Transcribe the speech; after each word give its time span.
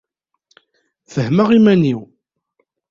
fehmeɣ 1.13 1.49
iman-iw. 1.57 2.01